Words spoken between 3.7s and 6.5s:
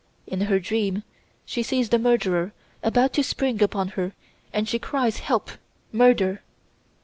her and she cries, 'Help! Murder!